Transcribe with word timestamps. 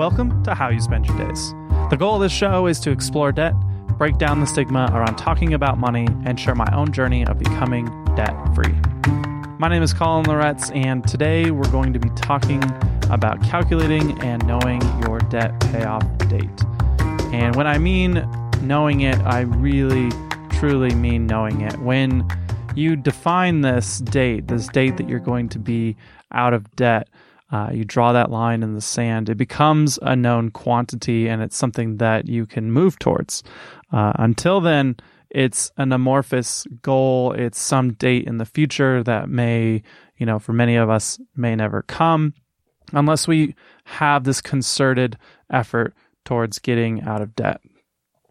Welcome 0.00 0.42
to 0.44 0.54
How 0.54 0.70
You 0.70 0.80
Spend 0.80 1.04
Your 1.04 1.18
Days. 1.18 1.50
The 1.90 1.96
goal 1.98 2.14
of 2.14 2.22
this 2.22 2.32
show 2.32 2.68
is 2.68 2.80
to 2.80 2.90
explore 2.90 3.32
debt, 3.32 3.52
break 3.98 4.16
down 4.16 4.40
the 4.40 4.46
stigma 4.46 4.88
around 4.94 5.16
talking 5.16 5.52
about 5.52 5.76
money, 5.76 6.08
and 6.24 6.40
share 6.40 6.54
my 6.54 6.66
own 6.72 6.90
journey 6.90 7.26
of 7.26 7.38
becoming 7.38 7.84
debt 8.16 8.34
free. 8.54 8.72
My 9.58 9.68
name 9.68 9.82
is 9.82 9.92
Colin 9.92 10.24
Loretz, 10.24 10.74
and 10.74 11.06
today 11.06 11.50
we're 11.50 11.70
going 11.70 11.92
to 11.92 11.98
be 11.98 12.08
talking 12.16 12.64
about 13.10 13.42
calculating 13.42 14.18
and 14.22 14.42
knowing 14.46 14.80
your 15.02 15.18
debt 15.18 15.60
payoff 15.70 16.02
date. 16.30 16.48
And 17.34 17.54
when 17.54 17.66
I 17.66 17.76
mean 17.76 18.26
knowing 18.62 19.02
it, 19.02 19.18
I 19.18 19.40
really, 19.40 20.08
truly 20.52 20.94
mean 20.94 21.26
knowing 21.26 21.60
it. 21.60 21.78
When 21.78 22.26
you 22.74 22.96
define 22.96 23.60
this 23.60 23.98
date, 23.98 24.48
this 24.48 24.66
date 24.68 24.96
that 24.96 25.10
you're 25.10 25.18
going 25.18 25.50
to 25.50 25.58
be 25.58 25.98
out 26.32 26.54
of 26.54 26.74
debt, 26.74 27.10
uh, 27.52 27.70
you 27.72 27.84
draw 27.84 28.12
that 28.12 28.30
line 28.30 28.62
in 28.62 28.74
the 28.74 28.80
sand, 28.80 29.28
it 29.28 29.36
becomes 29.36 29.98
a 30.02 30.14
known 30.14 30.50
quantity 30.50 31.28
and 31.28 31.42
it's 31.42 31.56
something 31.56 31.96
that 31.96 32.26
you 32.28 32.46
can 32.46 32.70
move 32.70 32.98
towards. 32.98 33.42
Uh, 33.92 34.12
until 34.16 34.60
then, 34.60 34.96
it's 35.30 35.70
an 35.76 35.92
amorphous 35.92 36.66
goal. 36.82 37.32
It's 37.32 37.60
some 37.60 37.92
date 37.94 38.26
in 38.26 38.38
the 38.38 38.44
future 38.44 39.02
that 39.04 39.28
may, 39.28 39.82
you 40.16 40.26
know, 40.26 40.38
for 40.38 40.52
many 40.52 40.76
of 40.76 40.90
us 40.90 41.20
may 41.36 41.54
never 41.54 41.82
come 41.82 42.34
unless 42.92 43.28
we 43.28 43.54
have 43.84 44.24
this 44.24 44.40
concerted 44.40 45.16
effort 45.50 45.94
towards 46.24 46.58
getting 46.58 47.02
out 47.02 47.20
of 47.22 47.34
debt. 47.34 47.60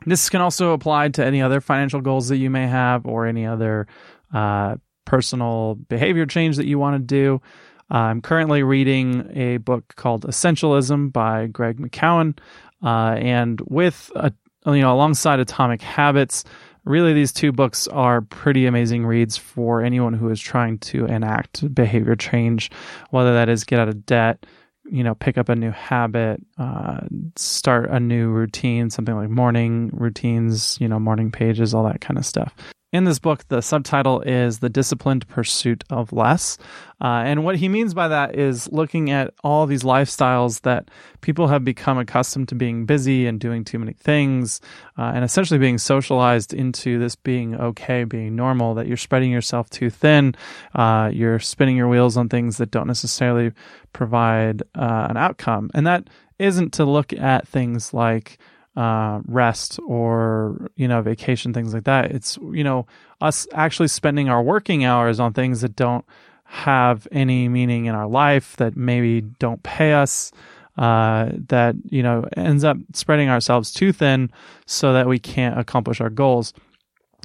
This 0.05 0.29
can 0.29 0.41
also 0.41 0.71
apply 0.71 1.09
to 1.09 1.25
any 1.25 1.41
other 1.41 1.61
financial 1.61 2.01
goals 2.01 2.29
that 2.29 2.37
you 2.37 2.49
may 2.49 2.67
have 2.67 3.05
or 3.05 3.25
any 3.25 3.45
other 3.45 3.87
uh, 4.33 4.75
personal 5.05 5.75
behavior 5.75 6.25
change 6.25 6.57
that 6.57 6.67
you 6.67 6.79
want 6.79 6.95
to 6.95 6.99
do. 6.99 7.41
I'm 7.89 8.21
currently 8.21 8.63
reading 8.63 9.29
a 9.35 9.57
book 9.57 9.95
called 9.95 10.25
Essentialism 10.25 11.11
by 11.11 11.47
Greg 11.47 11.79
McKeown, 11.79 12.37
uh, 12.83 13.15
and 13.17 13.59
with 13.65 14.11
a, 14.15 14.31
you 14.65 14.81
know 14.81 14.93
alongside 14.93 15.39
Atomic 15.39 15.81
Habits, 15.81 16.43
really 16.85 17.13
these 17.13 17.31
two 17.31 17.51
books 17.51 17.87
are 17.87 18.21
pretty 18.21 18.65
amazing 18.65 19.05
reads 19.05 19.37
for 19.37 19.81
anyone 19.81 20.13
who 20.13 20.29
is 20.29 20.39
trying 20.39 20.77
to 20.79 21.05
enact 21.05 21.73
behavior 21.73 22.15
change, 22.15 22.71
whether 23.09 23.33
that 23.33 23.49
is 23.49 23.63
get 23.63 23.79
out 23.79 23.89
of 23.89 24.05
debt, 24.05 24.45
you 24.91 25.03
know, 25.03 25.15
pick 25.15 25.37
up 25.37 25.49
a 25.49 25.55
new 25.55 25.71
habit, 25.71 26.41
uh, 26.57 26.99
start 27.35 27.89
a 27.89 27.99
new 27.99 28.29
routine, 28.29 28.89
something 28.89 29.15
like 29.15 29.29
morning 29.29 29.89
routines, 29.93 30.77
you 30.79 30.87
know, 30.87 30.99
morning 30.99 31.31
pages, 31.31 31.73
all 31.73 31.83
that 31.83 32.01
kind 32.01 32.17
of 32.17 32.25
stuff. 32.25 32.53
In 32.91 33.03
this 33.03 33.19
book, 33.19 33.47
the 33.49 33.61
subtitle 33.61 34.21
is 34.21 34.59
The 34.59 34.69
Disciplined 34.69 35.27
Pursuit 35.27 35.83
of 35.91 36.11
Less. 36.11 36.57
Uh, 36.99 37.21
and 37.23 37.43
what 37.43 37.57
he 37.57 37.69
means 37.69 37.93
by 37.93 38.07
that 38.07 38.35
is 38.35 38.67
looking 38.71 39.11
at 39.11 39.31
all 39.43 39.67
these 39.67 39.83
lifestyles 39.83 40.61
that 40.61 40.89
people 41.21 41.49
have 41.49 41.63
become 41.63 41.99
accustomed 41.99 42.49
to 42.49 42.55
being 42.55 42.87
busy 42.87 43.27
and 43.27 43.39
doing 43.39 43.63
too 43.63 43.77
many 43.77 43.93
things, 43.93 44.59
uh, 44.97 45.11
and 45.13 45.23
essentially 45.23 45.59
being 45.59 45.77
socialized 45.77 46.51
into 46.51 46.97
this 46.97 47.15
being 47.15 47.53
okay, 47.53 48.05
being 48.05 48.35
normal, 48.35 48.73
that 48.73 48.87
you're 48.87 48.97
spreading 48.97 49.29
yourself 49.29 49.69
too 49.69 49.91
thin, 49.91 50.33
uh, 50.73 51.11
you're 51.13 51.37
spinning 51.37 51.77
your 51.77 51.89
wheels 51.89 52.17
on 52.17 52.27
things 52.27 52.57
that 52.57 52.71
don't 52.71 52.87
necessarily 52.87 53.51
provide 53.93 54.63
uh, 54.73 55.05
an 55.11 55.15
outcome. 55.15 55.69
And 55.75 55.85
that 55.85 56.09
isn't 56.39 56.73
to 56.73 56.85
look 56.85 57.13
at 57.13 57.47
things 57.47 57.93
like 57.93 58.39
uh, 58.79 59.19
rest 59.25 59.77
or 59.85 60.71
you 60.77 60.87
know 60.87 61.01
vacation 61.01 61.53
things 61.53 61.73
like 61.73 61.83
that. 61.83 62.11
It's 62.11 62.37
you 62.53 62.63
know 62.63 62.87
us 63.19 63.45
actually 63.53 63.89
spending 63.89 64.29
our 64.29 64.41
working 64.41 64.85
hours 64.85 65.19
on 65.19 65.33
things 65.33 65.59
that 65.61 65.75
don't 65.75 66.05
have 66.45 67.05
any 67.11 67.49
meaning 67.49 67.87
in 67.87 67.93
our 67.93 68.07
life 68.07 68.55
that 68.55 68.77
maybe 68.77 69.19
don't 69.19 69.61
pay 69.63 69.91
us 69.91 70.31
uh, 70.77 71.29
that 71.49 71.75
you 71.89 72.01
know 72.01 72.25
ends 72.37 72.63
up 72.63 72.77
spreading 72.93 73.27
ourselves 73.27 73.73
too 73.73 73.91
thin 73.91 74.31
so 74.65 74.93
that 74.93 75.07
we 75.07 75.19
can't 75.19 75.59
accomplish 75.59 75.99
our 75.99 76.09
goals. 76.09 76.53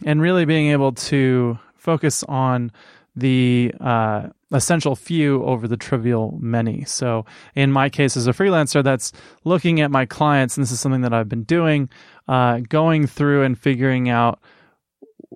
And 0.05 0.21
really 0.21 0.45
being 0.45 0.73
able 0.73 0.91
to 0.93 1.57
focus 1.77 2.25
on 2.25 2.73
the 3.17 3.73
uh, 3.81 4.29
essential 4.53 4.97
few 4.97 5.43
over 5.45 5.69
the 5.69 5.77
trivial 5.77 6.37
many. 6.41 6.85
So, 6.85 7.25
in 7.55 7.73
my 7.73 7.89
case 7.89 8.17
as 8.17 8.27
a 8.27 8.33
freelancer, 8.33 8.83
that's 8.83 9.13
looking 9.45 9.81
at 9.81 9.91
my 9.91 10.07
clients, 10.07 10.57
and 10.57 10.63
this 10.63 10.73
is 10.73 10.81
something 10.81 11.03
that 11.03 11.13
I've 11.13 11.29
been 11.29 11.45
doing, 11.45 11.89
uh, 12.29 12.61
going 12.69 13.07
through 13.07 13.43
and 13.43 13.59
figuring 13.59 14.09
out 14.09 14.41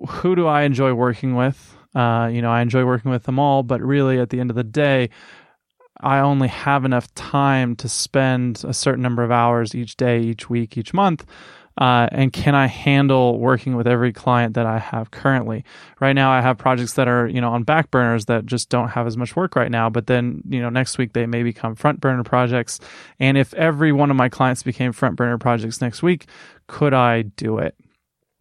who 0.07 0.35
do 0.35 0.47
I 0.47 0.63
enjoy 0.63 0.93
working 0.93 1.35
with. 1.35 1.75
Uh, 1.95 2.29
you 2.31 2.41
know, 2.41 2.51
I 2.51 2.61
enjoy 2.61 2.85
working 2.85 3.11
with 3.11 3.23
them 3.23 3.39
all, 3.39 3.63
but 3.63 3.81
really 3.81 4.19
at 4.19 4.29
the 4.29 4.39
end 4.39 4.49
of 4.49 4.55
the 4.55 4.63
day, 4.63 5.09
I 6.01 6.19
only 6.19 6.47
have 6.47 6.85
enough 6.85 7.13
time 7.15 7.75
to 7.77 7.89
spend 7.89 8.63
a 8.65 8.73
certain 8.73 9.01
number 9.01 9.23
of 9.23 9.31
hours 9.31 9.75
each 9.75 9.97
day, 9.97 10.21
each 10.21 10.49
week, 10.49 10.77
each 10.77 10.93
month 10.93 11.25
uh, 11.79 12.09
and 12.11 12.33
can 12.33 12.55
I 12.55 12.67
handle 12.67 13.39
working 13.39 13.77
with 13.77 13.87
every 13.87 14.11
client 14.11 14.55
that 14.55 14.65
I 14.65 14.79
have 14.79 15.11
currently? 15.11 15.63
Right 16.01 16.11
now, 16.11 16.29
I 16.29 16.41
have 16.41 16.57
projects 16.57 16.93
that 16.95 17.07
are 17.07 17.25
you 17.25 17.39
know 17.39 17.53
on 17.53 17.63
back 17.63 17.89
burners 17.89 18.25
that 18.25 18.45
just 18.45 18.67
don't 18.67 18.89
have 18.89 19.07
as 19.07 19.15
much 19.15 19.37
work 19.37 19.55
right 19.55 19.71
now. 19.71 19.89
But 19.89 20.07
then 20.07 20.43
you 20.49 20.61
know 20.61 20.69
next 20.69 20.97
week 20.97 21.13
they 21.13 21.25
may 21.25 21.41
become 21.41 21.75
front 21.75 22.01
burner 22.01 22.23
projects. 22.23 22.81
And 23.17 23.37
if 23.37 23.53
every 23.53 23.93
one 23.93 24.11
of 24.11 24.17
my 24.17 24.27
clients 24.27 24.61
became 24.61 24.91
front 24.91 25.15
burner 25.15 25.37
projects 25.37 25.79
next 25.79 26.03
week, 26.03 26.27
could 26.67 26.93
I 26.93 27.21
do 27.21 27.59
it? 27.59 27.75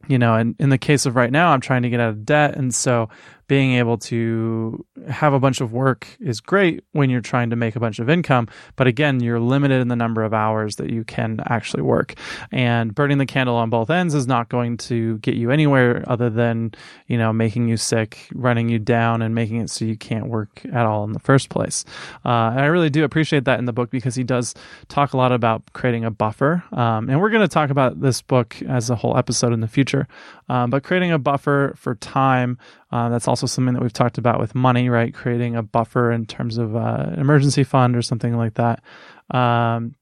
You 0.08 0.18
know, 0.18 0.34
and 0.34 0.56
in 0.58 0.70
the 0.70 0.78
case 0.78 1.06
of 1.06 1.14
right 1.14 1.30
now, 1.30 1.52
I'm 1.52 1.60
trying 1.60 1.82
to 1.82 1.90
get 1.90 2.00
out 2.00 2.08
of 2.10 2.26
debt, 2.26 2.56
and 2.56 2.74
so 2.74 3.08
being 3.48 3.72
able 3.72 3.96
to 3.96 4.84
have 5.08 5.32
a 5.32 5.40
bunch 5.40 5.62
of 5.62 5.72
work 5.72 6.06
is 6.20 6.40
great 6.40 6.84
when 6.92 7.08
you're 7.08 7.22
trying 7.22 7.48
to 7.48 7.56
make 7.56 7.76
a 7.76 7.80
bunch 7.80 7.98
of 7.98 8.10
income. 8.10 8.46
But 8.76 8.86
again, 8.86 9.20
you're 9.20 9.40
limited 9.40 9.80
in 9.80 9.88
the 9.88 9.96
number 9.96 10.22
of 10.22 10.34
hours 10.34 10.76
that 10.76 10.90
you 10.90 11.02
can 11.02 11.40
actually 11.46 11.82
work. 11.82 12.14
And 12.52 12.94
burning 12.94 13.16
the 13.16 13.26
candle 13.26 13.56
on 13.56 13.70
both 13.70 13.88
ends 13.88 14.14
is 14.14 14.26
not 14.26 14.50
going 14.50 14.76
to 14.76 15.16
get 15.18 15.34
you 15.34 15.50
anywhere 15.50 16.04
other 16.06 16.28
than, 16.28 16.72
you 17.06 17.16
know, 17.16 17.32
making 17.32 17.68
you 17.68 17.78
sick, 17.78 18.28
running 18.34 18.68
you 18.68 18.78
down, 18.78 19.22
and 19.22 19.34
making 19.34 19.56
it 19.62 19.70
so 19.70 19.86
you 19.86 19.96
can't 19.96 20.28
work 20.28 20.60
at 20.66 20.84
all 20.84 21.04
in 21.04 21.12
the 21.12 21.18
first 21.18 21.48
place. 21.48 21.86
Uh, 22.26 22.50
and 22.52 22.60
I 22.60 22.66
really 22.66 22.90
do 22.90 23.02
appreciate 23.02 23.46
that 23.46 23.58
in 23.58 23.64
the 23.64 23.72
book 23.72 23.90
because 23.90 24.14
he 24.14 24.24
does 24.24 24.54
talk 24.88 25.14
a 25.14 25.16
lot 25.16 25.32
about 25.32 25.62
creating 25.72 26.04
a 26.04 26.10
buffer. 26.10 26.62
Um, 26.72 27.08
and 27.08 27.18
we're 27.18 27.30
going 27.30 27.42
to 27.42 27.48
talk 27.48 27.70
about 27.70 28.02
this 28.02 28.20
book 28.20 28.60
as 28.68 28.90
a 28.90 28.94
whole 28.94 29.16
episode 29.16 29.54
in 29.54 29.60
the 29.60 29.68
future. 29.68 30.06
Um, 30.50 30.68
but 30.68 30.82
creating 30.82 31.12
a 31.12 31.18
buffer 31.18 31.72
for 31.76 31.94
time 31.94 32.58
uh, 32.90 33.08
that's 33.08 33.28
also 33.28 33.46
something 33.46 33.74
that 33.74 33.82
we've 33.82 33.92
talked 33.92 34.18
about 34.18 34.40
with 34.40 34.54
money, 34.54 34.88
right? 34.88 35.12
Creating 35.12 35.56
a 35.56 35.62
buffer 35.62 36.10
in 36.10 36.26
terms 36.26 36.58
of 36.58 36.74
uh, 36.74 37.10
emergency 37.16 37.64
fund 37.64 37.96
or 37.96 38.02
something 38.02 38.36
like 38.36 38.54
that. 38.54 38.82
Um, 39.30 39.94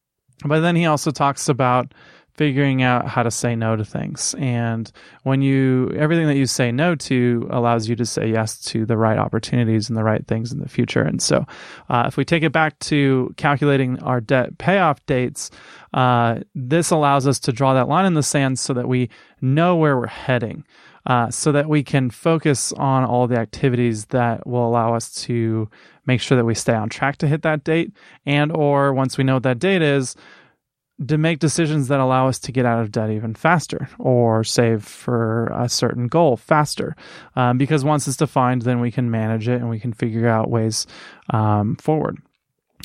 but 0.45 0.61
then 0.61 0.77
he 0.77 0.87
also 0.87 1.11
talks 1.11 1.49
about 1.49 1.93
figuring 2.37 2.83
out 2.83 3.09
how 3.09 3.23
to 3.23 3.31
say 3.31 3.57
no 3.57 3.77
to 3.77 3.85
things. 3.85 4.35
And 4.39 4.91
when 5.23 5.41
you, 5.41 5.91
everything 5.97 6.27
that 6.27 6.37
you 6.37 6.47
say 6.47 6.71
no 6.71 6.95
to 6.95 7.49
allows 7.51 7.89
you 7.89 7.97
to 7.97 8.05
say 8.05 8.31
yes 8.31 8.61
to 8.67 8.85
the 8.85 8.97
right 8.97 9.19
opportunities 9.19 9.89
and 9.89 9.97
the 9.97 10.05
right 10.05 10.25
things 10.27 10.53
in 10.53 10.59
the 10.59 10.69
future. 10.69 11.01
And 11.01 11.21
so, 11.21 11.47
uh, 11.89 12.05
if 12.07 12.19
we 12.19 12.27
take 12.27 12.43
it 12.43 12.53
back 12.53 12.79
to 12.81 13.33
calculating 13.39 13.99
our 14.03 14.21
debt 14.21 14.59
payoff 14.59 15.05
dates, 15.07 15.51
uh, 15.95 16.41
this 16.55 16.91
allows 16.91 17.27
us 17.27 17.39
to 17.41 17.53
draw 17.53 17.73
that 17.75 17.89
line 17.89 18.05
in 18.05 18.15
the 18.15 18.23
sand 18.23 18.59
so 18.59 18.75
that 18.75 18.87
we 18.87 19.09
know 19.41 19.77
where 19.77 19.97
we're 19.97 20.07
heading 20.07 20.65
uh, 21.07 21.31
so 21.31 21.53
that 21.53 21.69
we 21.69 21.83
can 21.83 22.11
focus 22.11 22.73
on 22.75 23.05
all 23.05 23.27
the 23.27 23.39
activities 23.39 24.07
that 24.07 24.47
will 24.47 24.67
allow 24.67 24.95
us 24.95 25.13
to 25.13 25.69
make 26.07 26.21
sure 26.21 26.37
that 26.37 26.45
we 26.45 26.55
stay 26.55 26.75
on 26.75 26.89
track 26.89 27.17
to 27.17 27.27
hit 27.27 27.43
that 27.43 27.65
date 27.65 27.93
and 28.25 28.53
or 28.53 28.93
once 28.93 29.17
we 29.17 29.25
know 29.25 29.35
what 29.35 29.43
that 29.43 29.59
date 29.59 29.83
is 29.83 30.17
to 31.09 31.19
make 31.19 31.39
decisions 31.39 31.89
that 31.89 32.01
allow 32.01 32.27
us 32.27 32.39
to 32.39 32.53
get 32.53 32.65
out 32.65 32.81
of 32.81 32.91
debt 32.91 33.11
even 33.11 33.35
faster 33.35 33.89
or 33.99 34.43
save 34.43 34.83
for 34.83 35.49
a 35.49 35.69
certain 35.69 36.09
goal 36.09 36.37
faster. 36.37 36.97
Um, 37.35 37.59
because 37.59 37.85
once 37.85 38.09
it's 38.09 38.17
defined, 38.17 38.63
then 38.63 38.81
we 38.81 38.91
can 38.91 39.11
manage 39.11 39.47
it 39.49 39.61
and 39.61 39.69
we 39.69 39.79
can 39.79 39.93
figure 39.93 40.27
out 40.27 40.51
ways 40.51 40.87
um, 41.31 41.77
forward. 41.77 42.19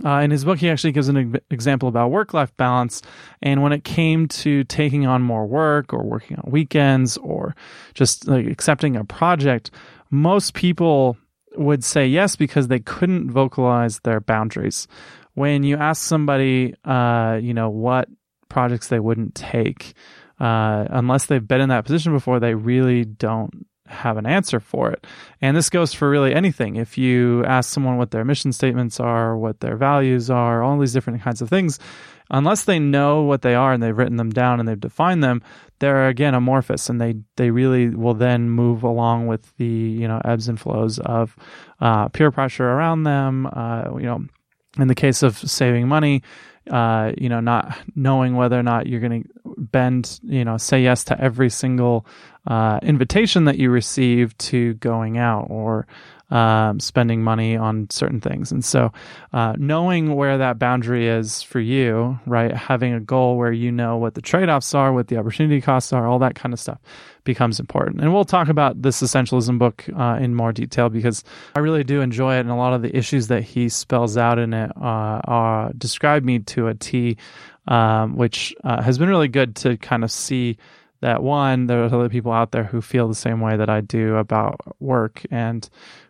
Uh, 0.03 0.19
in 0.19 0.31
his 0.31 0.45
book, 0.45 0.57
he 0.57 0.69
actually 0.69 0.91
gives 0.91 1.09
an 1.09 1.39
example 1.49 1.89
about 1.89 2.11
work 2.11 2.33
life 2.33 2.55
balance. 2.57 3.01
And 3.41 3.61
when 3.61 3.73
it 3.73 3.83
came 3.83 4.27
to 4.29 4.63
taking 4.63 5.05
on 5.05 5.21
more 5.21 5.45
work 5.45 5.93
or 5.93 6.03
working 6.03 6.37
on 6.37 6.51
weekends 6.51 7.17
or 7.17 7.55
just 7.93 8.27
like 8.27 8.47
accepting 8.47 8.95
a 8.95 9.03
project, 9.03 9.71
most 10.09 10.53
people 10.53 11.17
would 11.55 11.83
say 11.83 12.07
yes 12.07 12.35
because 12.35 12.67
they 12.67 12.79
couldn't 12.79 13.29
vocalize 13.29 13.99
their 13.99 14.21
boundaries. 14.21 14.87
When 15.33 15.63
you 15.63 15.77
ask 15.77 16.01
somebody, 16.01 16.73
uh, 16.85 17.39
you 17.41 17.53
know, 17.53 17.69
what 17.69 18.09
projects 18.49 18.87
they 18.87 18.99
wouldn't 18.99 19.35
take, 19.35 19.93
uh, 20.39 20.85
unless 20.89 21.27
they've 21.27 21.47
been 21.47 21.61
in 21.61 21.69
that 21.69 21.85
position 21.85 22.13
before, 22.13 22.39
they 22.39 22.55
really 22.55 23.05
don't 23.05 23.65
have 23.91 24.17
an 24.17 24.25
answer 24.25 24.59
for 24.59 24.91
it. 24.91 25.05
And 25.41 25.55
this 25.55 25.69
goes 25.69 25.93
for 25.93 26.09
really 26.09 26.33
anything. 26.33 26.75
If 26.75 26.97
you 26.97 27.45
ask 27.45 27.69
someone 27.71 27.97
what 27.97 28.11
their 28.11 28.25
mission 28.25 28.51
statements 28.51 28.99
are, 28.99 29.37
what 29.37 29.59
their 29.59 29.75
values 29.75 30.29
are, 30.29 30.63
all 30.63 30.79
these 30.79 30.93
different 30.93 31.21
kinds 31.21 31.41
of 31.41 31.49
things, 31.49 31.79
unless 32.29 32.63
they 32.63 32.79
know 32.79 33.23
what 33.23 33.41
they 33.41 33.55
are 33.55 33.73
and 33.73 33.83
they've 33.83 33.97
written 33.97 34.17
them 34.17 34.29
down 34.29 34.59
and 34.59 34.67
they've 34.67 34.79
defined 34.79 35.23
them, 35.23 35.41
they're 35.79 36.07
again 36.07 36.33
amorphous 36.33 36.89
and 36.89 37.01
they 37.01 37.15
they 37.35 37.51
really 37.51 37.89
will 37.89 38.13
then 38.13 38.49
move 38.49 38.83
along 38.83 39.27
with 39.27 39.55
the 39.57 39.65
you 39.65 40.07
know 40.07 40.21
ebbs 40.23 40.47
and 40.47 40.59
flows 40.59 40.99
of 40.99 41.35
uh, 41.79 42.07
peer 42.09 42.31
pressure 42.31 42.67
around 42.67 43.03
them. 43.03 43.47
Uh, 43.51 43.97
you 43.97 44.05
know, 44.05 44.25
in 44.79 44.87
the 44.87 44.95
case 44.95 45.23
of 45.23 45.37
saving 45.37 45.87
money, 45.87 46.21
uh, 46.69 47.11
you 47.17 47.27
know, 47.27 47.39
not 47.39 47.77
knowing 47.95 48.35
whether 48.35 48.57
or 48.57 48.63
not 48.63 48.87
you're 48.87 48.99
going 48.99 49.23
to 49.23 49.29
bend, 49.57 50.19
you 50.23 50.45
know, 50.45 50.57
say 50.57 50.81
yes 50.81 51.03
to 51.05 51.19
every 51.19 51.49
single 51.49 52.05
uh, 52.47 52.79
invitation 52.81 53.45
that 53.45 53.57
you 53.57 53.69
receive 53.69 54.37
to 54.37 54.73
going 54.75 55.17
out 55.17 55.47
or 55.49 55.87
um, 56.31 56.79
spending 56.79 57.21
money 57.21 57.57
on 57.57 57.89
certain 57.89 58.21
things. 58.21 58.51
And 58.51 58.63
so, 58.63 58.91
uh, 59.33 59.53
knowing 59.57 60.15
where 60.15 60.37
that 60.37 60.57
boundary 60.57 61.07
is 61.07 61.41
for 61.41 61.59
you, 61.59 62.17
right, 62.25 62.55
having 62.55 62.93
a 62.93 63.01
goal 63.01 63.37
where 63.37 63.51
you 63.51 63.71
know 63.71 63.97
what 63.97 64.15
the 64.15 64.21
trade 64.21 64.49
offs 64.49 64.73
are, 64.73 64.93
what 64.93 65.09
the 65.09 65.17
opportunity 65.17 65.59
costs 65.59 65.91
are, 65.91 66.07
all 66.07 66.19
that 66.19 66.35
kind 66.35 66.53
of 66.53 66.59
stuff 66.59 66.79
becomes 67.25 67.59
important. 67.59 68.01
And 68.01 68.13
we'll 68.13 68.25
talk 68.25 68.47
about 68.47 68.81
this 68.81 69.01
essentialism 69.01 69.59
book 69.59 69.85
uh, 69.95 70.17
in 70.21 70.33
more 70.33 70.53
detail 70.53 70.89
because 70.89 71.23
I 71.55 71.59
really 71.59 71.83
do 71.83 71.99
enjoy 71.99 72.37
it, 72.37 72.39
and 72.39 72.49
a 72.49 72.55
lot 72.55 72.73
of 72.73 72.81
the 72.81 72.95
issues 72.95 73.27
that 73.27 73.43
he 73.43 73.67
spells 73.67 74.15
out 74.15 74.39
in 74.39 74.53
it 74.53 74.71
uh, 74.77 75.19
are 75.25 75.73
describe 75.77 76.23
me 76.23 76.39
to 76.39 76.67
a 76.67 76.73
T, 76.73 77.17
um, 77.67 78.15
which 78.15 78.55
uh, 78.63 78.81
has 78.81 78.97
been 78.97 79.09
really 79.09 79.27
good 79.27 79.57
to 79.57 79.75
kind 79.77 80.05
of 80.05 80.11
see 80.11 80.57
that 81.01 81.21
one, 81.21 81.67
there's 81.67 81.93
other 81.93 82.09
people 82.09 82.31
out 82.31 82.51
there 82.51 82.63
who 82.63 82.81
feel 82.81 83.07
the 83.07 83.15
same 83.15 83.41
way 83.41 83.57
that 83.57 83.69
I 83.69 83.81
do 83.81 84.15
about 84.15 84.59
work 84.79 85.23
and 85.29 85.67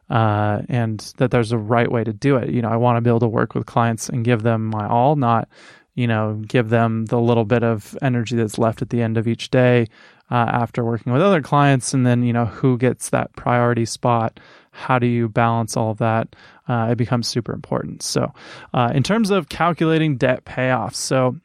uh, 0.10 0.62
and 0.68 1.00
that 1.18 1.32
there's 1.32 1.54
a 1.54 1.58
right 1.58 1.90
way 1.90 2.04
to 2.04 2.12
do 2.12 2.36
it. 2.36 2.50
You 2.50 2.62
know, 2.62 2.70
I 2.70 2.76
want 2.76 2.98
to 2.98 3.02
be 3.02 3.10
able 3.10 3.22
to 3.22 3.28
work 3.28 3.56
with 3.56 3.66
clients 3.66 4.10
and 4.10 4.26
give 4.26 4.44
them 4.44 4.66
my 4.66 4.86
all, 4.86 5.16
not, 5.16 5.48
you 5.96 6.06
know, 6.06 6.42
give 6.46 6.70
them 6.70 7.06
the 7.06 7.20
little 7.20 7.46
bit 7.46 7.64
of 7.64 7.98
energy 8.02 8.36
that's 8.36 8.58
left 8.58 8.82
at 8.82 8.90
the 8.90 9.02
end 9.02 9.18
of 9.18 9.26
each 9.26 9.50
day 9.52 9.88
uh, 10.30 10.50
after 10.52 10.84
working 10.84 11.14
with 11.14 11.22
other 11.22 11.42
clients. 11.42 11.94
And 11.94 12.06
then, 12.06 12.24
you 12.24 12.34
know, 12.34 12.46
who 12.46 12.78
gets 12.78 13.10
that 13.10 13.34
priority 13.38 13.86
spot? 13.86 14.38
How 14.72 15.00
do 15.00 15.08
you 15.08 15.30
balance 15.30 15.78
all 15.78 15.92
of 15.92 16.00
that? 16.00 16.36
Uh, 16.68 16.90
it 16.92 16.98
becomes 16.98 17.30
super 17.30 17.54
important. 17.54 18.04
So, 18.04 18.34
uh, 18.74 18.92
in 18.94 19.04
terms 19.04 19.30
of 19.30 19.48
calculating 19.48 20.18
debt 20.18 20.44
payoffs, 20.44 20.96
so 20.96 21.38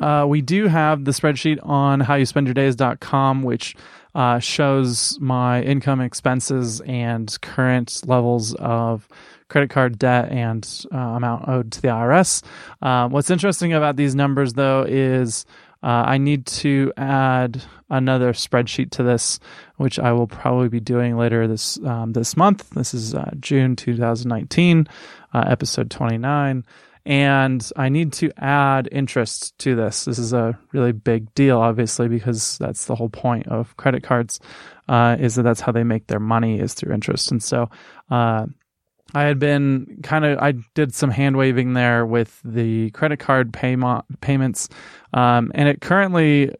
uh, 0.00 0.26
we 0.28 0.40
do 0.40 0.66
have 0.66 1.04
the 1.04 1.12
spreadsheet 1.12 1.58
on 1.62 2.00
howyouspendyourdays.com, 2.00 3.42
which 3.42 3.76
uh, 4.14 4.38
shows 4.38 5.18
my 5.20 5.62
income 5.62 6.00
expenses 6.00 6.80
and 6.82 7.36
current 7.40 8.02
levels 8.06 8.54
of 8.54 9.08
credit 9.48 9.70
card 9.70 9.98
debt 9.98 10.30
and 10.30 10.84
uh, 10.92 10.98
amount 10.98 11.48
owed 11.48 11.72
to 11.72 11.80
the 11.80 11.88
IRS. 11.88 12.42
Uh, 12.82 13.08
what's 13.08 13.30
interesting 13.30 13.72
about 13.72 13.96
these 13.96 14.14
numbers, 14.14 14.52
though, 14.54 14.84
is 14.86 15.46
uh, 15.82 16.04
I 16.06 16.18
need 16.18 16.44
to 16.46 16.92
add 16.96 17.62
another 17.88 18.32
spreadsheet 18.32 18.90
to 18.90 19.02
this, 19.02 19.40
which 19.76 19.98
I 19.98 20.12
will 20.12 20.26
probably 20.26 20.68
be 20.68 20.80
doing 20.80 21.16
later 21.16 21.46
this 21.46 21.78
um, 21.84 22.12
this 22.12 22.36
month. 22.36 22.68
This 22.70 22.92
is 22.92 23.14
uh, 23.14 23.30
June 23.40 23.76
2019, 23.76 24.88
uh, 25.32 25.44
episode 25.46 25.90
29 25.90 26.64
and 27.06 27.70
I 27.76 27.88
need 27.88 28.12
to 28.14 28.30
add 28.38 28.88
interest 28.92 29.58
to 29.58 29.74
this. 29.74 30.04
This 30.04 30.18
is 30.18 30.32
a 30.32 30.58
really 30.72 30.92
big 30.92 31.32
deal, 31.34 31.58
obviously, 31.58 32.08
because 32.08 32.58
that's 32.58 32.86
the 32.86 32.94
whole 32.94 33.08
point 33.08 33.46
of 33.48 33.76
credit 33.76 34.02
cards, 34.02 34.40
uh, 34.88 35.16
is 35.18 35.34
that 35.34 35.42
that's 35.42 35.60
how 35.60 35.72
they 35.72 35.84
make 35.84 36.06
their 36.06 36.20
money 36.20 36.60
is 36.60 36.74
through 36.74 36.94
interest. 36.94 37.30
And 37.30 37.42
so, 37.42 37.70
uh, 38.10 38.46
I 39.14 39.22
had 39.22 39.38
been 39.38 40.00
kind 40.02 40.24
of 40.24 40.38
I 40.38 40.52
did 40.74 40.94
some 40.94 41.10
hand 41.10 41.36
waving 41.36 41.72
there 41.72 42.04
with 42.04 42.40
the 42.44 42.90
credit 42.90 43.18
card 43.18 43.52
payment 43.52 44.04
payments, 44.20 44.68
um, 45.14 45.50
and 45.54 45.68
it 45.68 45.80
currently 45.80 46.52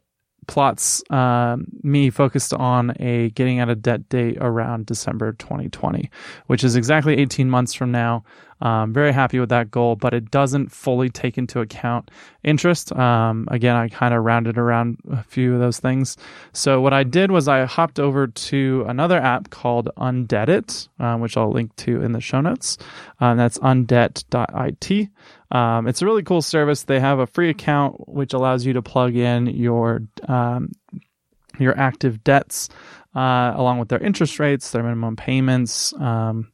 plots 0.49 1.03
um, 1.11 1.67
me 1.83 2.09
focused 2.09 2.55
on 2.55 2.91
a 2.99 3.29
getting 3.29 3.59
out 3.59 3.69
of 3.69 3.83
debt 3.83 4.09
date 4.09 4.35
around 4.41 4.87
December 4.87 5.33
2020, 5.33 6.09
which 6.47 6.63
is 6.63 6.75
exactly 6.75 7.17
18 7.17 7.47
months 7.47 7.75
from 7.75 7.91
now. 7.91 8.23
Um, 8.61 8.91
very 8.91 9.13
happy 9.13 9.39
with 9.39 9.49
that 9.49 9.69
goal, 9.69 9.95
but 9.95 10.13
it 10.13 10.31
doesn't 10.31 10.71
fully 10.71 11.09
take 11.09 11.37
into 11.37 11.61
account 11.61 12.09
interest. 12.43 12.91
Um, 12.93 13.47
again, 13.51 13.75
I 13.75 13.89
kind 13.89 14.13
of 14.13 14.23
rounded 14.23 14.57
around 14.57 14.97
a 15.11 15.23
few 15.23 15.53
of 15.53 15.59
those 15.59 15.79
things. 15.79 16.17
So 16.51 16.81
what 16.81 16.93
I 16.93 17.03
did 17.03 17.29
was 17.29 17.47
I 17.47 17.65
hopped 17.65 17.99
over 17.99 18.25
to 18.27 18.85
another 18.87 19.17
app 19.17 19.51
called 19.51 19.89
Undebt, 19.97 20.89
uh, 20.99 21.17
which 21.17 21.37
I'll 21.37 21.51
link 21.51 21.75
to 21.77 22.01
in 22.01 22.11
the 22.11 22.19
show 22.19 22.41
notes. 22.41 22.77
Uh, 23.21 23.35
that's 23.35 23.59
undebt.it. 23.59 25.09
Um, 25.51 25.87
it's 25.87 26.01
a 26.01 26.05
really 26.05 26.23
cool 26.23 26.41
service. 26.41 26.83
They 26.83 26.99
have 26.99 27.19
a 27.19 27.27
free 27.27 27.49
account 27.49 28.07
which 28.07 28.33
allows 28.33 28.65
you 28.65 28.73
to 28.73 28.81
plug 28.81 29.15
in 29.15 29.47
your 29.47 30.01
um, 30.27 30.71
your 31.57 31.77
active 31.77 32.23
debts 32.23 32.69
uh, 33.15 33.53
along 33.55 33.79
with 33.79 33.89
their 33.89 33.99
interest 33.99 34.39
rates, 34.39 34.71
their 34.71 34.83
minimum 34.83 35.15
payments. 35.15 35.93
Um, 35.99 36.51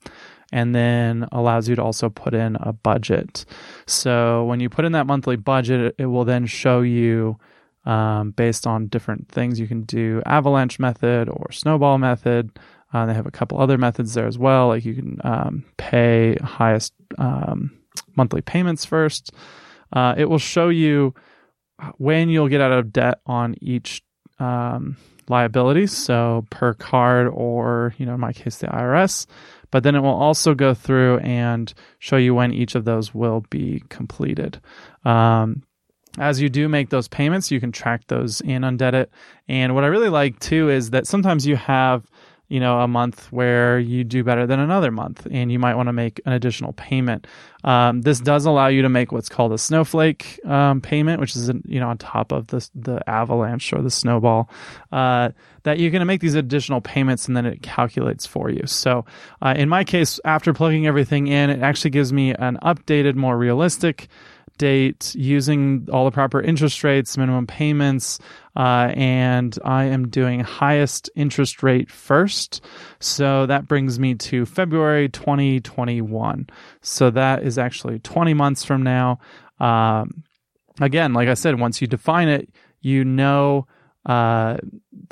and 0.51 0.74
then 0.74 1.27
allows 1.31 1.68
you 1.68 1.75
to 1.75 1.83
also 1.83 2.09
put 2.09 2.33
in 2.33 2.56
a 2.62 2.71
budget. 2.71 3.45
So 3.88 4.45
when 4.45 4.59
you 4.59 4.69
put 4.69 4.86
in 4.86 4.94
that 4.94 5.07
monthly 5.07 5.36
budget, 5.36 5.95
it 5.97 6.06
will 6.06 6.24
then 6.24 6.45
show 6.45 6.81
you 6.81 7.38
um, 7.86 8.31
based 8.31 8.65
on 8.65 8.88
different 8.88 9.27
things. 9.27 9.59
You 9.59 9.68
can 9.68 9.83
do 9.83 10.21
avalanche 10.25 10.80
method 10.80 11.30
or 11.30 11.51
snowball 11.51 11.97
method. 11.97 12.57
Uh, 12.94 13.06
they 13.06 13.13
have 13.13 13.25
a 13.25 13.31
couple 13.31 13.59
other 13.59 13.77
methods 13.77 14.13
there 14.13 14.27
as 14.27 14.38
well. 14.38 14.69
Like 14.69 14.86
you 14.86 14.95
can 14.95 15.19
um, 15.24 15.65
pay 15.77 16.36
highest 16.36 16.94
um, 17.18 17.71
monthly 18.15 18.42
payments 18.42 18.86
first. 18.86 19.31
Uh, 19.94 20.15
it 20.18 20.25
will 20.25 20.39
show 20.39 20.69
you 20.69 21.13
when 21.97 22.30
you'll 22.30 22.47
get 22.47 22.62
out 22.62 22.71
of 22.71 22.92
debt 22.92 23.19
on 23.25 23.56
each 23.62 24.01
um, 24.39 24.97
liability. 25.27 25.88
So 25.88 26.45
per 26.50 26.74
card, 26.74 27.27
or 27.27 27.94
you 27.97 28.06
know, 28.06 28.15
in 28.15 28.19
my 28.19 28.33
case, 28.33 28.57
the 28.57 28.68
IRS 28.68 29.27
but 29.75 29.83
then 29.83 29.94
it 29.94 30.00
will 30.00 30.07
also 30.07 30.53
go 30.53 30.74
through 30.74 31.19
and 31.19 31.74
show 32.00 32.15
you 32.15 32.33
when 32.33 32.53
each 32.53 32.75
of 32.75 32.86
those 32.86 33.13
will 33.13 33.44
be 33.50 33.83
completed. 33.89 34.62
Um, 35.03 35.63
as 36.18 36.39
you 36.39 36.47
do 36.47 36.69
make 36.69 36.92
those 36.92 37.09
payments, 37.09 37.51
you 37.51 37.59
can 37.59 37.74
track 37.74 38.07
those 38.07 38.39
in 38.39 38.62
Undebt. 38.62 39.07
And 39.50 39.75
what 39.75 39.83
I 39.83 39.88
really 39.88 40.07
like 40.07 40.39
too 40.39 40.69
is 40.69 40.92
that 40.92 41.07
sometimes 41.07 41.45
you 41.45 41.57
have 41.57 42.06
you 42.47 42.59
know, 42.59 42.80
a 42.80 42.88
month 42.88 43.31
where 43.31 43.80
you 43.80 44.03
do 44.03 44.24
better 44.24 44.45
than 44.45 44.59
another 44.59 44.92
month 44.92 45.27
and 45.31 45.51
you 45.51 45.57
might 45.57 45.75
want 45.75 45.88
to 45.88 45.94
make 45.94 46.21
an 46.25 46.33
additional 46.33 46.74
payment. 46.74 47.25
Um, 47.63 48.01
this 48.01 48.19
does 48.19 48.45
allow 48.45 48.68
you 48.68 48.83
to 48.83 48.89
make 48.89 49.12
what's 49.12 49.30
called 49.30 49.51
a 49.51 49.57
snowflake 49.57 50.39
um, 50.45 50.81
payment, 50.81 51.19
which 51.19 51.36
is, 51.36 51.50
you 51.65 51.80
know, 51.80 51.89
on 51.89 51.97
top 51.97 52.31
of 52.31 52.47
the, 52.47 52.69
the 52.75 53.09
avalanche 53.09 53.74
or 53.74 53.81
the 53.81 53.89
snowball, 53.89 54.50
uh, 54.92 55.30
that 55.63 55.80
you're 55.80 55.89
going 55.89 56.01
to 56.01 56.06
make 56.06 56.21
these 56.21 56.36
additional 56.36 56.81
payments 56.81 57.27
and 57.27 57.36
then 57.36 57.45
it 57.47 57.63
calculates 57.63 58.27
for 58.27 58.51
you. 58.51 58.68
So 58.68 59.06
uh, 59.42 59.56
in 59.57 59.68
my 59.68 59.83
case, 59.83 60.19
after 60.24 60.53
plugging 60.53 60.86
everything 60.86 61.25
in, 61.27 61.50
it 61.50 61.62
actually 61.62 61.89
gives 61.89 62.13
me 62.13 62.36
an 62.36 62.59
updated, 62.62 63.15
more 63.15 63.38
realistic 63.38 64.07
date 64.57 65.13
using 65.16 65.88
all 65.92 66.06
the 66.06 66.12
proper 66.12 66.42
interest 66.42 66.84
rates, 66.84 67.18
minimum 67.18 67.47
payments, 67.47 68.19
uh, 68.56 68.92
and 68.95 69.57
I 69.64 69.85
am 69.85 70.07
doing 70.07 70.40
highest 70.40 71.09
interest 71.16 71.64
rate 71.64 71.92
first. 71.92 72.64
So 73.00 73.45
that 73.45 73.68
brings 73.68 74.00
me 74.00 74.16
to 74.16 74.45
February 74.45 75.09
2021. 75.09 76.47
So 76.81 77.09
that 77.12 77.44
is 77.44 77.57
actually 77.57 78.00
20 78.00 78.33
months 78.33 78.64
from 78.64 78.83
now. 78.83 79.19
Um, 79.59 80.24
again, 80.80 81.14
like 81.14 81.28
I 81.28 81.33
said, 81.33 81.59
once 81.59 81.81
you 81.81 81.88
define 81.88 82.28
it, 82.28 82.50
you 82.81 83.04
know 83.04 83.68
uh, 84.06 84.57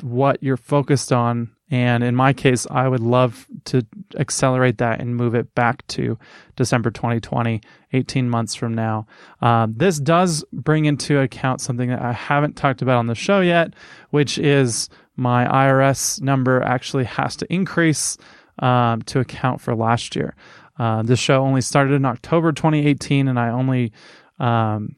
what 0.02 0.42
you're 0.42 0.56
focused 0.56 1.12
on 1.12 1.54
and 1.70 2.04
in 2.04 2.14
my 2.14 2.32
case, 2.32 2.66
I 2.70 2.86
would 2.86 3.00
love 3.00 3.48
to 3.64 3.84
accelerate 4.16 4.78
that 4.78 5.00
and 5.00 5.16
move 5.16 5.34
it 5.34 5.54
back 5.54 5.84
to 5.88 6.18
December 6.56 6.90
2020, 6.90 7.60
18 7.92 8.28
months 8.30 8.54
from 8.54 8.74
now. 8.74 9.06
Um, 9.40 9.74
this 9.76 9.98
does 9.98 10.44
bring 10.52 10.84
into 10.84 11.18
account 11.18 11.60
something 11.60 11.88
that 11.88 12.02
I 12.02 12.12
haven't 12.12 12.56
talked 12.56 12.82
about 12.82 12.98
on 12.98 13.06
the 13.06 13.14
show 13.14 13.40
yet, 13.40 13.74
which 14.10 14.38
is 14.38 14.88
my 15.16 15.46
IRS 15.46 16.20
number 16.20 16.62
actually 16.62 17.04
has 17.04 17.34
to 17.36 17.52
increase 17.52 18.18
um, 18.58 19.02
to 19.02 19.20
account 19.20 19.60
for 19.60 19.74
last 19.74 20.14
year. 20.14 20.36
Uh, 20.78 21.02
this 21.02 21.18
show 21.18 21.42
only 21.42 21.60
started 21.60 21.94
in 21.94 22.04
October 22.04 22.52
2018, 22.52 23.26
and 23.26 23.38
I 23.38 23.48
only 23.48 23.92
um, 24.38 24.96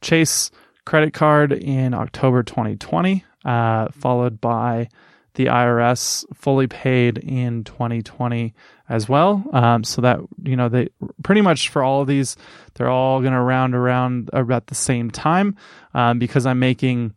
Chase 0.00 0.50
credit 0.84 1.14
card 1.14 1.52
in 1.52 1.94
October 1.94 2.42
2020, 2.42 3.24
uh, 3.44 3.88
followed 3.90 4.40
by 4.40 4.88
the 5.34 5.46
IRS 5.46 6.24
fully 6.34 6.66
paid 6.66 7.18
in 7.18 7.64
2020 7.64 8.54
as 8.88 9.08
well. 9.08 9.44
Um, 9.52 9.84
so 9.84 10.02
that 10.02 10.20
you 10.42 10.56
know 10.56 10.68
they 10.68 10.88
pretty 11.22 11.40
much 11.40 11.68
for 11.68 11.82
all 11.82 12.02
of 12.02 12.08
these, 12.08 12.36
they're 12.74 12.90
all 12.90 13.20
going 13.20 13.32
to 13.32 13.40
round 13.40 13.74
around 13.74 14.30
about 14.32 14.66
the 14.66 14.74
same 14.74 15.10
time 15.10 15.56
um, 15.94 16.18
because 16.18 16.46
I'm 16.46 16.58
making 16.58 17.14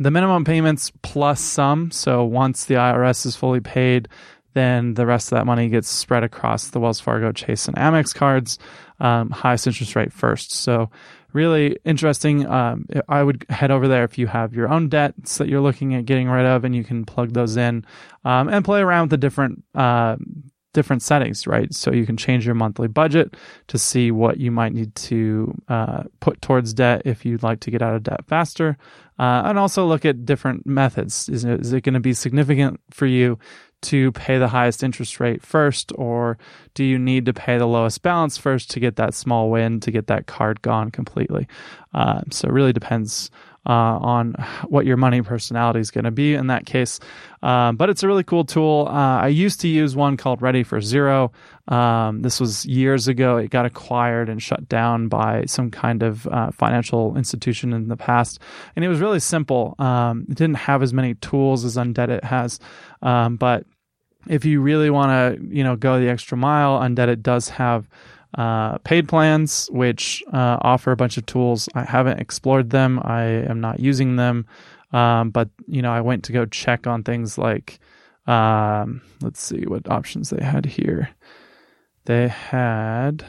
the 0.00 0.10
minimum 0.10 0.44
payments 0.44 0.92
plus 1.02 1.40
some. 1.40 1.90
So 1.90 2.24
once 2.24 2.64
the 2.64 2.74
IRS 2.74 3.26
is 3.26 3.36
fully 3.36 3.60
paid, 3.60 4.08
then 4.54 4.94
the 4.94 5.06
rest 5.06 5.30
of 5.32 5.38
that 5.38 5.46
money 5.46 5.68
gets 5.68 5.88
spread 5.88 6.24
across 6.24 6.68
the 6.68 6.80
Wells 6.80 7.00
Fargo, 7.00 7.32
Chase, 7.32 7.68
and 7.68 7.76
Amex 7.76 8.14
cards, 8.14 8.58
um, 9.00 9.30
highest 9.30 9.66
interest 9.66 9.94
rate 9.96 10.12
first. 10.12 10.52
So 10.52 10.90
really 11.34 11.76
interesting. 11.84 12.46
Um, 12.46 12.86
I 13.08 13.22
would 13.22 13.44
head 13.50 13.70
over 13.70 13.88
there 13.88 14.04
if 14.04 14.16
you 14.16 14.26
have 14.28 14.54
your 14.54 14.72
own 14.72 14.88
debts 14.88 15.36
that 15.38 15.48
you're 15.48 15.60
looking 15.60 15.94
at 15.94 16.06
getting 16.06 16.28
rid 16.28 16.46
of, 16.46 16.64
and 16.64 16.74
you 16.74 16.84
can 16.84 17.04
plug 17.04 17.34
those 17.34 17.56
in 17.56 17.84
um, 18.24 18.48
and 18.48 18.64
play 18.64 18.80
around 18.80 19.02
with 19.02 19.10
the 19.10 19.16
different 19.18 19.64
uh, 19.74 20.16
different 20.72 21.02
settings, 21.02 21.46
right? 21.46 21.72
So 21.72 21.92
you 21.92 22.04
can 22.04 22.16
change 22.16 22.44
your 22.44 22.54
monthly 22.54 22.88
budget 22.88 23.36
to 23.68 23.78
see 23.78 24.10
what 24.10 24.38
you 24.38 24.50
might 24.50 24.74
need 24.74 24.94
to 24.96 25.54
uh, 25.68 26.02
put 26.20 26.42
towards 26.42 26.74
debt 26.74 27.02
if 27.04 27.24
you'd 27.24 27.42
like 27.42 27.60
to 27.60 27.70
get 27.70 27.80
out 27.80 27.94
of 27.94 28.02
debt 28.02 28.26
faster. 28.26 28.76
Uh, 29.18 29.42
and 29.46 29.58
also 29.58 29.86
look 29.86 30.04
at 30.04 30.26
different 30.26 30.66
methods. 30.66 31.28
Is 31.28 31.44
it, 31.44 31.60
is 31.60 31.72
it 31.72 31.82
going 31.82 31.94
to 31.94 32.00
be 32.00 32.12
significant 32.12 32.80
for 32.90 33.06
you 33.06 33.38
to 33.84 34.12
pay 34.12 34.38
the 34.38 34.48
highest 34.48 34.82
interest 34.82 35.20
rate 35.20 35.42
first, 35.42 35.92
or 35.94 36.38
do 36.74 36.84
you 36.84 36.98
need 36.98 37.26
to 37.26 37.32
pay 37.32 37.58
the 37.58 37.66
lowest 37.66 38.02
balance 38.02 38.36
first 38.36 38.70
to 38.72 38.80
get 38.80 38.96
that 38.96 39.14
small 39.14 39.50
win, 39.50 39.80
to 39.80 39.90
get 39.90 40.06
that 40.08 40.26
card 40.26 40.60
gone 40.62 40.90
completely? 40.90 41.46
Uh, 41.92 42.22
so 42.30 42.48
it 42.48 42.52
really 42.52 42.72
depends 42.72 43.30
uh, 43.66 43.96
on 43.98 44.34
what 44.68 44.84
your 44.84 44.96
money 44.96 45.22
personality 45.22 45.80
is 45.80 45.90
going 45.90 46.04
to 46.04 46.10
be 46.10 46.34
in 46.34 46.48
that 46.48 46.66
case. 46.66 47.00
Um, 47.42 47.76
but 47.76 47.88
it's 47.88 48.02
a 48.02 48.06
really 48.06 48.24
cool 48.24 48.44
tool. 48.44 48.86
Uh, 48.88 49.20
I 49.20 49.28
used 49.28 49.60
to 49.60 49.68
use 49.68 49.96
one 49.96 50.16
called 50.16 50.42
Ready 50.42 50.62
for 50.62 50.80
Zero. 50.80 51.32
Um, 51.68 52.22
this 52.22 52.40
was 52.40 52.66
years 52.66 53.08
ago. 53.08 53.38
It 53.38 53.50
got 53.50 53.64
acquired 53.64 54.28
and 54.28 54.42
shut 54.42 54.68
down 54.68 55.08
by 55.08 55.44
some 55.46 55.70
kind 55.70 56.02
of 56.02 56.26
uh, 56.26 56.50
financial 56.50 57.16
institution 57.16 57.72
in 57.72 57.88
the 57.88 57.96
past. 57.96 58.38
And 58.76 58.84
it 58.84 58.88
was 58.88 59.00
really 59.00 59.20
simple. 59.20 59.74
Um, 59.78 60.26
it 60.28 60.36
didn't 60.36 60.56
have 60.56 60.82
as 60.82 60.92
many 60.92 61.14
tools 61.14 61.64
as 61.64 61.76
Undebt 61.76 62.10
it 62.10 62.24
has. 62.24 62.60
Um, 63.02 63.36
but 63.36 63.64
if 64.28 64.44
you 64.44 64.60
really 64.60 64.90
want 64.90 65.10
to, 65.10 65.46
you 65.54 65.64
know, 65.64 65.76
go 65.76 66.00
the 66.00 66.08
extra 66.08 66.36
mile, 66.36 66.80
Undebt.it 66.80 67.22
does 67.22 67.48
have 67.50 67.88
uh, 68.36 68.78
paid 68.78 69.08
plans, 69.08 69.68
which 69.70 70.22
uh, 70.32 70.58
offer 70.60 70.92
a 70.92 70.96
bunch 70.96 71.16
of 71.16 71.26
tools. 71.26 71.68
I 71.74 71.84
haven't 71.84 72.20
explored 72.20 72.70
them. 72.70 73.00
I 73.02 73.22
am 73.22 73.60
not 73.60 73.80
using 73.80 74.16
them. 74.16 74.46
Um, 74.92 75.30
but 75.30 75.48
you 75.66 75.82
know, 75.82 75.92
I 75.92 76.00
went 76.00 76.24
to 76.24 76.32
go 76.32 76.46
check 76.46 76.86
on 76.86 77.02
things 77.02 77.36
like, 77.36 77.80
um, 78.26 79.02
let's 79.20 79.42
see 79.42 79.64
what 79.66 79.90
options 79.90 80.30
they 80.30 80.44
had 80.44 80.66
here. 80.66 81.10
They 82.04 82.28
had 82.28 83.24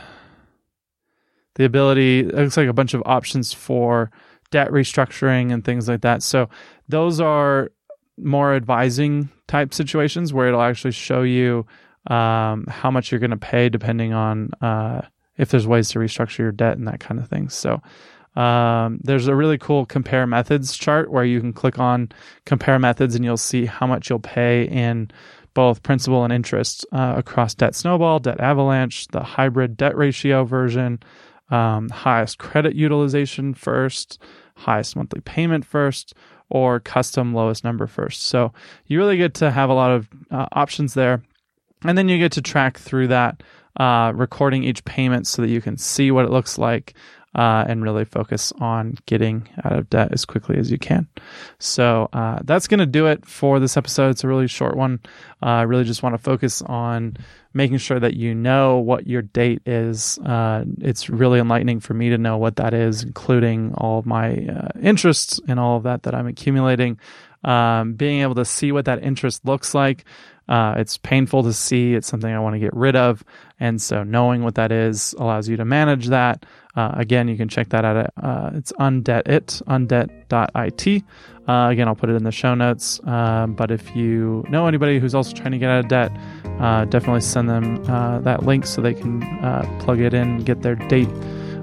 the 1.55 1.65
ability. 1.65 2.19
It 2.19 2.33
looks 2.35 2.57
like 2.57 2.67
a 2.67 2.73
bunch 2.73 2.93
of 2.93 3.01
options 3.05 3.51
for 3.53 4.11
debt 4.51 4.69
restructuring 4.69 5.51
and 5.51 5.63
things 5.63 5.87
like 5.87 6.01
that. 6.01 6.21
So 6.21 6.49
those 6.87 7.19
are 7.19 7.71
more 8.17 8.55
advising 8.55 9.29
type 9.47 9.73
situations 9.73 10.33
where 10.33 10.47
it'll 10.47 10.61
actually 10.61 10.91
show 10.91 11.21
you 11.21 11.65
um, 12.07 12.65
how 12.67 12.91
much 12.91 13.11
you're 13.11 13.19
going 13.19 13.31
to 13.31 13.37
pay 13.37 13.69
depending 13.69 14.13
on 14.13 14.51
uh, 14.61 15.01
if 15.37 15.49
there's 15.49 15.67
ways 15.67 15.89
to 15.89 15.99
restructure 15.99 16.39
your 16.39 16.51
debt 16.51 16.77
and 16.77 16.87
that 16.87 16.99
kind 16.99 17.19
of 17.19 17.27
thing. 17.27 17.49
So 17.49 17.81
um, 18.35 18.99
there's 19.03 19.27
a 19.27 19.35
really 19.35 19.57
cool 19.57 19.85
compare 19.85 20.27
methods 20.27 20.75
chart 20.77 21.09
where 21.11 21.23
you 21.23 21.39
can 21.39 21.53
click 21.53 21.79
on 21.79 22.09
compare 22.45 22.79
methods 22.79 23.15
and 23.15 23.23
you'll 23.23 23.37
see 23.37 23.65
how 23.65 23.87
much 23.87 24.09
you'll 24.09 24.19
pay 24.19 24.65
in 24.65 25.09
both 25.53 25.83
principal 25.83 26.23
and 26.25 26.33
interest 26.33 26.85
uh, 26.91 27.13
across 27.15 27.55
Debt 27.55 27.75
Snowball, 27.75 28.19
Debt 28.19 28.41
Avalanche, 28.41 29.07
the 29.07 29.23
hybrid 29.23 29.77
debt 29.77 29.95
ratio 29.95 30.43
version, 30.43 30.99
um, 31.49 31.89
highest 31.89 32.37
credit 32.37 32.75
utilization 32.75 33.53
first, 33.53 34.21
highest 34.55 34.95
monthly 34.95 35.21
payment 35.21 35.65
first, 35.65 36.13
or 36.49 36.79
custom 36.79 37.33
lowest 37.33 37.63
number 37.63 37.87
first. 37.87 38.23
So 38.23 38.53
you 38.85 38.99
really 38.99 39.17
get 39.17 39.33
to 39.35 39.51
have 39.51 39.69
a 39.69 39.73
lot 39.73 39.91
of 39.91 40.09
uh, 40.31 40.47
options 40.51 40.93
there 40.93 41.23
and 41.83 41.97
then 41.97 42.09
you 42.09 42.17
get 42.17 42.31
to 42.33 42.41
track 42.41 42.77
through 42.77 43.07
that, 43.07 43.43
uh, 43.79 44.11
recording 44.15 44.63
each 44.63 44.83
payment 44.85 45.27
so 45.27 45.41
that 45.41 45.49
you 45.49 45.61
can 45.61 45.77
see 45.77 46.11
what 46.11 46.25
it 46.25 46.31
looks 46.31 46.57
like 46.57 46.93
uh, 47.35 47.65
and 47.67 47.83
really 47.83 48.05
focus 48.05 48.53
on 48.59 48.97
getting 49.05 49.47
out 49.63 49.73
of 49.73 49.89
debt 49.89 50.11
as 50.11 50.23
quickly 50.23 50.57
as 50.57 50.71
you 50.71 50.77
can. 50.77 51.07
So 51.59 52.09
uh, 52.13 52.39
that's 52.43 52.67
going 52.67 52.79
to 52.79 52.85
do 52.85 53.07
it 53.07 53.25
for 53.25 53.59
this 53.59 53.75
episode. 53.75 54.11
It's 54.11 54.23
a 54.23 54.27
really 54.27 54.47
short 54.47 54.77
one. 54.77 55.01
Uh, 55.43 55.47
I 55.47 55.61
really 55.63 55.83
just 55.83 56.01
want 56.01 56.13
to 56.13 56.17
focus 56.17 56.61
on 56.61 57.17
making 57.53 57.77
sure 57.77 57.99
that 57.99 58.15
you 58.15 58.33
know 58.33 58.77
what 58.77 59.05
your 59.05 59.21
date 59.21 59.61
is. 59.65 60.17
Uh, 60.19 60.63
it's 60.79 61.09
really 61.09 61.39
enlightening 61.39 61.81
for 61.81 61.93
me 61.93 62.09
to 62.09 62.17
know 62.17 62.37
what 62.37 62.55
that 62.55 62.73
is, 62.73 63.03
including 63.03 63.73
all 63.75 63.99
of 63.99 64.05
my 64.05 64.47
uh, 64.47 64.69
interests 64.81 65.39
and 65.47 65.59
all 65.59 65.75
of 65.77 65.83
that 65.83 66.03
that 66.03 66.15
I'm 66.15 66.27
accumulating. 66.27 66.99
Um, 67.43 67.93
being 67.93 68.21
able 68.21 68.35
to 68.35 68.45
see 68.45 68.71
what 68.71 68.85
that 68.85 69.03
interest 69.03 69.45
looks 69.45 69.75
like 69.75 70.05
uh, 70.47 70.75
it's 70.77 70.97
painful 70.97 71.43
to 71.43 71.53
see. 71.53 71.95
It's 71.95 72.07
something 72.07 72.31
I 72.31 72.39
want 72.39 72.55
to 72.55 72.59
get 72.59 72.73
rid 72.73 72.95
of. 72.95 73.23
And 73.59 73.81
so 73.81 74.03
knowing 74.03 74.43
what 74.43 74.55
that 74.55 74.71
is 74.71 75.13
allows 75.17 75.47
you 75.49 75.57
to 75.57 75.65
manage 75.65 76.07
that. 76.07 76.45
Uh, 76.75 76.91
again, 76.95 77.27
you 77.27 77.37
can 77.37 77.47
check 77.47 77.69
that 77.69 77.85
out. 77.85 77.97
At, 77.97 78.13
uh, 78.21 78.51
it's 78.53 78.71
undebt 78.73 79.27
it, 79.27 79.61
undebt.it. 79.67 81.03
Uh, 81.47 81.69
again, 81.69 81.87
I'll 81.87 81.95
put 81.95 82.09
it 82.09 82.15
in 82.15 82.23
the 82.23 82.31
show 82.31 82.53
notes. 82.53 82.99
Um, 83.05 83.53
but 83.53 83.71
if 83.71 83.95
you 83.95 84.43
know 84.49 84.67
anybody 84.67 84.99
who's 84.99 85.15
also 85.15 85.33
trying 85.33 85.51
to 85.51 85.57
get 85.57 85.69
out 85.69 85.85
of 85.85 85.87
debt, 85.87 86.11
uh, 86.59 86.85
definitely 86.85 87.21
send 87.21 87.49
them 87.49 87.83
uh, 87.89 88.19
that 88.19 88.43
link 88.43 88.65
so 88.65 88.81
they 88.81 88.93
can 88.93 89.21
plug 89.79 89.99
it 89.99 90.13
in, 90.13 90.43
get 90.43 90.63
their 90.63 90.75
date, 90.75 91.09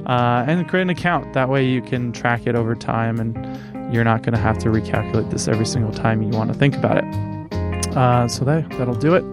and 0.06 0.68
create 0.68 0.82
an 0.82 0.90
account. 0.90 1.34
That 1.34 1.48
way 1.48 1.66
you 1.66 1.82
can 1.82 2.12
track 2.12 2.46
it 2.46 2.54
over 2.54 2.74
time 2.74 3.20
and 3.20 3.94
you're 3.94 4.04
not 4.04 4.22
going 4.22 4.34
to 4.34 4.40
have 4.40 4.56
to 4.58 4.68
recalculate 4.68 5.30
this 5.30 5.48
every 5.48 5.66
single 5.66 5.92
time 5.92 6.22
you 6.22 6.30
want 6.30 6.52
to 6.52 6.58
think 6.58 6.74
about 6.74 6.96
it. 6.96 7.31
Uh, 7.96 8.28
so 8.28 8.44
that 8.44 8.68
that'll 8.70 8.94
do 8.94 9.14
it. 9.14 9.24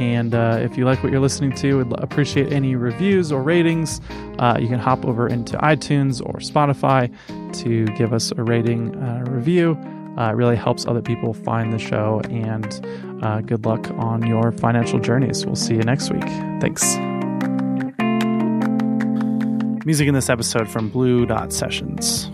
And 0.00 0.34
uh, 0.34 0.58
if 0.60 0.76
you 0.76 0.84
like 0.84 1.02
what 1.02 1.12
you're 1.12 1.20
listening 1.20 1.52
to, 1.56 1.78
we'd 1.78 1.92
appreciate 2.00 2.52
any 2.52 2.74
reviews 2.74 3.30
or 3.30 3.42
ratings. 3.42 4.00
Uh, 4.38 4.58
you 4.60 4.66
can 4.66 4.80
hop 4.80 5.04
over 5.04 5.28
into 5.28 5.56
iTunes 5.58 6.20
or 6.20 6.40
Spotify 6.40 7.12
to 7.62 7.86
give 7.96 8.12
us 8.12 8.32
a 8.32 8.42
rating 8.42 8.96
uh, 8.96 9.24
review. 9.28 9.78
Uh, 10.18 10.30
it 10.30 10.34
really 10.34 10.56
helps 10.56 10.86
other 10.86 11.02
people 11.02 11.32
find 11.32 11.72
the 11.72 11.78
show. 11.78 12.20
And 12.28 13.22
uh, 13.22 13.40
good 13.40 13.64
luck 13.64 13.88
on 13.92 14.26
your 14.26 14.52
financial 14.52 14.98
journeys. 14.98 15.46
We'll 15.46 15.54
see 15.56 15.74
you 15.74 15.82
next 15.82 16.10
week. 16.10 16.24
Thanks. 16.60 16.96
Music 19.86 20.08
in 20.08 20.14
this 20.14 20.30
episode 20.30 20.68
from 20.68 20.88
Blue 20.88 21.26
Dot 21.26 21.52
Sessions. 21.52 22.30